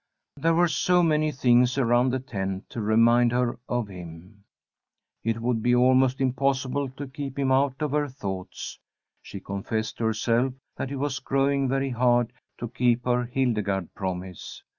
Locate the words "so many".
0.67-1.31